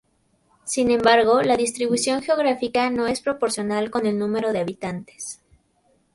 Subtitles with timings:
[0.63, 5.41] Sin embargo, la distribución geográfica no es proporcional con el número de habitantes.